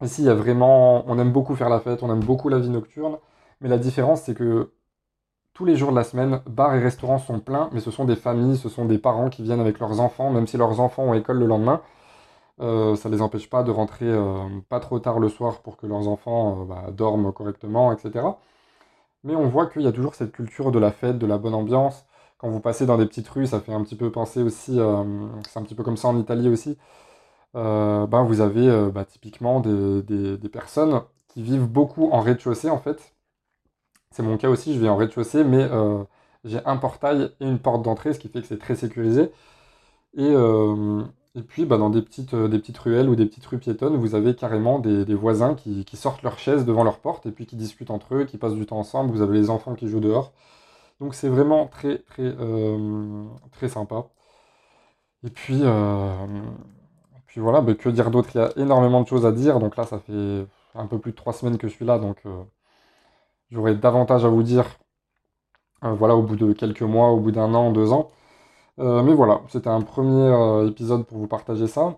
Ici, 0.01 0.21
il 0.23 0.25
y 0.25 0.29
a 0.29 0.33
vraiment, 0.35 1.03
on 1.07 1.17
aime 1.19 1.31
beaucoup 1.31 1.55
faire 1.55 1.69
la 1.69 1.79
fête, 1.79 2.03
on 2.03 2.11
aime 2.11 2.23
beaucoup 2.23 2.49
la 2.49 2.59
vie 2.59 2.69
nocturne, 2.69 3.17
mais 3.61 3.69
la 3.69 3.77
différence, 3.77 4.23
c'est 4.23 4.35
que 4.35 4.71
tous 5.53 5.65
les 5.65 5.77
jours 5.77 5.91
de 5.91 5.95
la 5.95 6.03
semaine, 6.03 6.41
bars 6.47 6.75
et 6.75 6.79
restaurants 6.79 7.19
sont 7.19 7.39
pleins, 7.39 7.69
mais 7.73 7.79
ce 7.79 7.91
sont 7.91 8.05
des 8.05 8.17
familles, 8.17 8.57
ce 8.57 8.69
sont 8.69 8.85
des 8.85 8.97
parents 8.97 9.29
qui 9.29 9.43
viennent 9.43 9.61
avec 9.61 9.79
leurs 9.79 10.01
enfants, 10.01 10.29
même 10.31 10.47
si 10.47 10.57
leurs 10.57 10.79
enfants 10.81 11.03
ont 11.03 11.13
école 11.13 11.39
le 11.39 11.47
lendemain. 11.47 11.81
Euh, 12.61 12.95
ça 12.95 13.09
ne 13.09 13.15
les 13.15 13.21
empêche 13.21 13.49
pas 13.49 13.63
de 13.63 13.71
rentrer 13.71 14.05
euh, 14.09 14.47
pas 14.69 14.79
trop 14.79 14.99
tard 14.99 15.19
le 15.19 15.27
soir 15.29 15.61
pour 15.61 15.75
que 15.77 15.87
leurs 15.87 16.07
enfants 16.07 16.61
euh, 16.61 16.65
bah, 16.65 16.85
dorment 16.91 17.33
correctement, 17.33 17.91
etc. 17.91 18.25
Mais 19.23 19.35
on 19.35 19.47
voit 19.49 19.67
qu'il 19.67 19.81
y 19.81 19.87
a 19.87 19.91
toujours 19.91 20.15
cette 20.15 20.31
culture 20.31 20.71
de 20.71 20.79
la 20.79 20.91
fête, 20.91 21.17
de 21.17 21.25
la 21.25 21.37
bonne 21.37 21.53
ambiance. 21.55 22.05
Quand 22.37 22.49
vous 22.49 22.59
passez 22.61 22.85
dans 22.85 22.97
des 22.97 23.05
petites 23.05 23.27
rues, 23.29 23.47
ça 23.47 23.59
fait 23.59 23.73
un 23.73 23.83
petit 23.83 23.95
peu 23.95 24.11
penser 24.11 24.43
aussi, 24.43 24.75
c'est 25.49 25.59
un 25.59 25.63
petit 25.63 25.75
peu 25.75 25.83
comme 25.83 25.97
ça 25.97 26.09
en 26.09 26.17
Italie 26.19 26.49
aussi, 26.49 26.77
ben 27.53 28.23
vous 28.27 28.41
avez 28.41 28.91
bah, 28.91 29.05
typiquement 29.05 29.61
des, 29.61 30.49
personnes 30.51 31.01
qui 31.29 31.43
vivent 31.43 31.67
beaucoup 31.67 32.09
en 32.11 32.21
rez-de-chaussée 32.21 32.69
en 32.69 32.77
fait. 32.79 33.14
C'est 34.15 34.23
mon 34.23 34.37
cas 34.37 34.49
aussi, 34.49 34.73
je 34.73 34.79
vis 34.79 34.87
en 34.87 34.95
rez-de-chaussée, 34.95 35.43
mais 35.43 35.67
j'ai 36.45 36.59
un 36.65 36.77
portail 36.77 37.31
et 37.41 37.45
une 37.45 37.59
porte 37.59 37.83
d'entrée, 37.83 38.13
ce 38.13 38.19
qui 38.19 38.29
fait 38.29 38.41
que 38.41 38.47
c'est 38.47 38.57
très 38.59 38.75
sécurisé. 38.75 39.31
Et, 40.17 40.33
et 41.35 41.41
puis 41.41 41.65
bah, 41.65 41.77
dans 41.77 41.89
des 41.89 42.01
petites, 42.01 42.33
des 42.35 42.59
petites 42.59 42.77
ruelles 42.77 43.09
ou 43.09 43.15
des 43.15 43.25
petites 43.25 43.45
rues 43.45 43.59
piétonnes, 43.59 43.97
vous 43.97 44.15
avez 44.15 44.35
carrément 44.35 44.79
des, 44.79 45.05
des 45.05 45.15
voisins 45.15 45.55
qui, 45.55 45.83
qui, 45.85 45.97
sortent 45.97 46.23
leurs 46.23 46.39
chaises 46.39 46.65
devant 46.65 46.83
leur 46.85 46.99
porte 46.99 47.25
et 47.25 47.31
puis 47.31 47.45
qui 47.45 47.57
discutent 47.57 47.91
entre 47.91 48.15
eux, 48.15 48.25
qui 48.25 48.37
passent 48.37 48.55
du 48.55 48.65
temps 48.65 48.79
ensemble. 48.79 49.11
Vous 49.11 49.21
avez 49.21 49.37
les 49.37 49.49
enfants 49.49 49.75
qui 49.75 49.89
jouent 49.89 49.99
dehors. 49.99 50.31
Donc 51.01 51.15
c'est 51.15 51.29
vraiment 51.29 51.67
très 51.67 51.99
très 51.99 52.33
très 53.51 53.69
sympa. 53.69 54.07
Et 55.25 55.29
puis, 55.29 55.63
puis 57.27 57.41
voilà, 57.41 57.61
bah, 57.61 57.73
que 57.75 57.89
dire 57.89 58.11
d'autre? 58.11 58.29
Il 58.35 58.37
y 58.37 58.41
a 58.41 58.51
énormément 58.57 59.01
de 59.01 59.07
choses 59.07 59.25
à 59.25 59.31
dire. 59.31 59.59
Donc 59.59 59.75
là, 59.77 59.85
ça 59.85 59.99
fait 59.99 60.45
un 60.75 60.87
peu 60.87 60.99
plus 60.99 61.11
de 61.11 61.17
trois 61.17 61.33
semaines 61.33 61.57
que 61.57 61.67
je 61.67 61.73
suis 61.73 61.85
là, 61.85 61.99
donc 61.99 62.17
euh, 62.25 62.43
j'aurai 63.51 63.75
davantage 63.75 64.25
à 64.25 64.29
vous 64.29 64.43
dire. 64.43 64.65
Euh, 65.83 65.93
voilà, 65.93 66.15
au 66.15 66.23
bout 66.23 66.35
de 66.35 66.53
quelques 66.53 66.81
mois, 66.81 67.09
au 67.09 67.19
bout 67.19 67.31
d'un 67.31 67.53
an, 67.53 67.71
deux 67.71 67.91
ans. 67.91 68.09
Euh, 68.79 69.03
mais 69.03 69.13
voilà, 69.13 69.41
c'était 69.49 69.69
un 69.69 69.81
premier 69.81 70.67
épisode 70.67 71.05
pour 71.05 71.17
vous 71.19 71.27
partager 71.27 71.67
ça. 71.67 71.97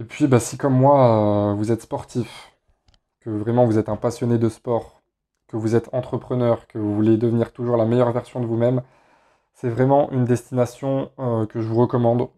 Et 0.00 0.04
puis, 0.04 0.26
bah, 0.26 0.40
si 0.40 0.56
comme 0.58 0.74
moi, 0.74 1.54
vous 1.54 1.72
êtes 1.72 1.82
sportif, 1.82 2.52
que 3.20 3.30
vraiment 3.30 3.66
vous 3.66 3.78
êtes 3.78 3.88
un 3.88 3.96
passionné 3.96 4.38
de 4.38 4.48
sport, 4.48 5.02
que 5.48 5.56
vous 5.56 5.76
êtes 5.76 5.88
entrepreneur, 5.92 6.66
que 6.68 6.78
vous 6.78 6.94
voulez 6.94 7.16
devenir 7.16 7.52
toujours 7.52 7.76
la 7.76 7.84
meilleure 7.86 8.12
version 8.12 8.40
de 8.40 8.46
vous-même, 8.46 8.82
c'est 9.54 9.68
vraiment 9.68 10.10
une 10.10 10.24
destination 10.24 11.10
que 11.18 11.60
je 11.60 11.68
vous 11.68 11.80
recommande. 11.80 12.28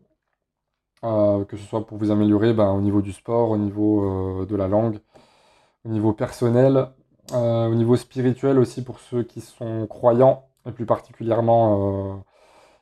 Euh, 1.04 1.44
que 1.44 1.59
ce 1.59 1.64
soit 1.64 1.87
pour 1.87 1.99
vous 1.99 2.11
améliorer 2.11 2.54
ben, 2.54 2.71
au 2.73 2.80
niveau 2.80 3.02
du 3.02 3.12
sport, 3.12 3.50
au 3.50 3.59
niveau 3.59 4.40
euh, 4.40 4.47
de 4.47 4.56
la 4.56 4.68
langue, 4.68 5.00
au 5.85 5.88
niveau 5.88 6.12
personnel, 6.12 6.88
euh, 7.33 7.69
au 7.69 7.75
niveau 7.75 7.97
spirituel 7.97 8.59
aussi 8.59 8.83
pour 8.85 9.00
ceux 9.00 9.23
qui 9.23 9.41
sont 9.41 9.87
croyants 9.87 10.47
et 10.67 10.73
plus 10.73 10.87
particulièrement 10.87 12.25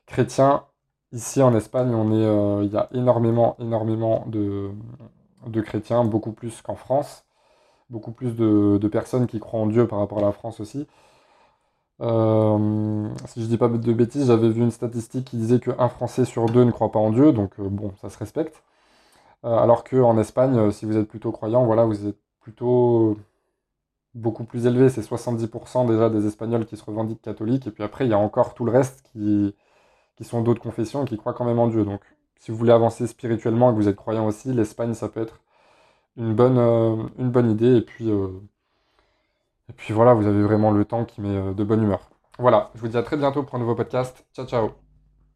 chrétiens. 0.07 0.65
Ici 1.13 1.43
en 1.43 1.55
Espagne, 1.55 1.95
on 1.95 2.13
est, 2.13 2.65
il 2.67 2.73
y 2.73 2.77
a 2.77 2.89
énormément, 2.93 3.57
énormément 3.61 4.25
de, 4.29 4.71
de 5.47 5.61
chrétiens, 5.61 6.05
beaucoup 6.05 6.33
plus 6.33 6.63
qu'en 6.63 6.77
France, 6.77 7.25
beaucoup 7.91 8.13
plus 8.13 8.35
de, 8.37 8.89
personnes 8.89 9.27
qui 9.27 9.41
croient 9.41 9.61
en 9.61 9.67
Dieu 9.67 9.87
par 9.87 9.99
rapport 10.01 10.19
à 10.19 10.23
la 10.23 10.33
France 10.33 10.61
aussi. 10.61 10.87
Euh, 12.01 13.09
si 13.27 13.43
je 13.43 13.47
dis 13.47 13.59
pas 13.59 13.69
de 13.69 13.93
bêtises, 13.93 14.27
j'avais 14.27 14.49
vu 14.51 14.63
une 14.63 14.71
statistique 14.71 15.27
qui 15.27 15.37
disait 15.37 15.61
qu'un 15.61 15.89
Français 15.89 16.25
sur 16.25 16.47
deux 16.47 16.65
ne 16.65 16.71
croit 16.73 16.91
pas 16.91 16.99
en 16.99 17.11
Dieu, 17.11 17.33
donc 17.33 17.53
euh, 17.61 17.69
bon, 17.69 17.93
ça 18.01 18.11
se 18.11 18.19
respecte. 18.19 18.63
Euh, 19.45 19.57
alors 19.59 19.85
qu'en 19.85 20.19
Espagne, 20.19 20.71
si 20.73 20.87
vous 20.87 20.97
êtes 20.97 21.09
plutôt 21.09 21.33
croyant, 21.33 21.65
voilà, 21.65 21.85
vous 21.85 22.07
êtes 22.07 22.19
plutôt 22.43 23.19
beaucoup 24.15 24.45
plus 24.45 24.67
élevé. 24.67 24.89
C'est 24.91 25.03
70% 25.03 25.87
déjà 25.87 26.11
des 26.11 26.27
Espagnols 26.27 26.67
qui 26.67 26.77
se 26.77 26.85
revendiquent 26.85 27.23
catholiques, 27.23 27.67
et 27.67 27.71
puis 27.71 27.83
après, 27.85 28.07
il 28.07 28.11
y 28.11 28.15
a 28.15 28.19
encore 28.19 28.55
tout 28.55 28.65
le 28.65 28.73
reste 28.73 29.03
qui, 29.13 29.55
qui 30.17 30.25
sont 30.25 30.43
d'autres 30.43 30.63
confessions 30.63 31.05
et 31.05 31.09
qui 31.09 31.17
croient 31.17 31.35
quand 31.35 31.45
même 31.45 31.59
en 31.59 31.69
Dieu. 31.69 31.85
Donc, 31.85 32.03
si 32.39 32.51
vous 32.51 32.57
voulez 32.59 32.73
avancer 32.73 33.07
spirituellement 33.07 33.71
et 33.71 33.75
que 33.75 33.79
vous 33.79 33.89
êtes 33.89 33.97
croyant 33.97 34.27
aussi, 34.27 34.53
l'Espagne, 34.53 34.95
ça 34.95 35.09
peut 35.09 35.21
être 35.23 35.41
une 36.17 36.35
bonne, 36.35 36.59
une 37.19 37.31
bonne 37.31 37.51
idée. 37.51 37.77
Et 37.77 37.83
puis, 37.83 38.11
et 39.73 39.73
puis 39.75 39.95
voilà, 39.95 40.15
vous 40.15 40.27
avez 40.27 40.43
vraiment 40.43 40.71
le 40.71 40.85
temps 40.85 41.05
qui 41.05 41.21
met 41.21 41.37
euh, 41.37 41.55
de 41.55 41.65
bonne 41.65 41.83
humeur. 41.83 42.11
Voilà, 42.39 42.71
je 42.75 42.81
vous 42.81 42.89
dis 42.89 42.97
à 42.97 43.03
très 43.03 43.17
bientôt 43.17 43.43
pour 43.43 43.55
un 43.57 43.59
nouveau 43.59 43.75
podcast. 43.75 44.27
Ciao 44.35 44.47
ciao 44.47 44.92